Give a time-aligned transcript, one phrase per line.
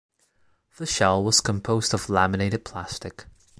[0.77, 3.25] The shell was composed of laminated plastic.